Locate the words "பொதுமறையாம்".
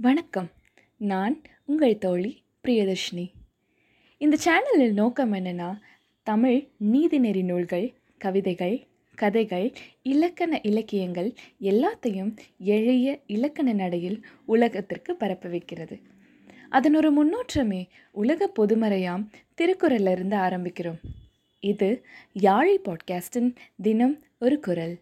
18.58-19.26